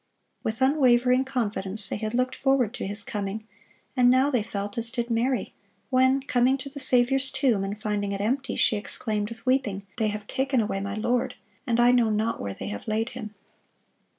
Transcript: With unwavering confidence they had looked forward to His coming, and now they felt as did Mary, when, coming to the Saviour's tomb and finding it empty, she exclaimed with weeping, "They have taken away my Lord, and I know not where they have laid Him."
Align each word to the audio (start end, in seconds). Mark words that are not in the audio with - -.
With 0.41 0.63
unwavering 0.63 1.25
confidence 1.25 1.87
they 1.87 1.97
had 1.97 2.15
looked 2.15 2.33
forward 2.33 2.73
to 2.73 2.87
His 2.87 3.03
coming, 3.03 3.47
and 3.95 4.09
now 4.09 4.31
they 4.31 4.41
felt 4.41 4.75
as 4.79 4.89
did 4.89 5.11
Mary, 5.11 5.53
when, 5.91 6.23
coming 6.23 6.57
to 6.57 6.69
the 6.69 6.79
Saviour's 6.79 7.29
tomb 7.29 7.63
and 7.63 7.79
finding 7.79 8.11
it 8.11 8.19
empty, 8.19 8.55
she 8.55 8.77
exclaimed 8.77 9.29
with 9.29 9.45
weeping, 9.45 9.85
"They 9.97 10.07
have 10.07 10.25
taken 10.25 10.59
away 10.59 10.79
my 10.79 10.95
Lord, 10.95 11.35
and 11.67 11.79
I 11.79 11.91
know 11.91 12.09
not 12.09 12.39
where 12.39 12.55
they 12.55 12.69
have 12.69 12.87
laid 12.87 13.09
Him." 13.09 13.35